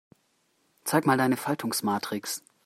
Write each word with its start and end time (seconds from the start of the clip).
Zeig 0.83 1.05
mal 1.05 1.19
deine 1.19 1.37
Faltungsmatrix. 1.37 2.41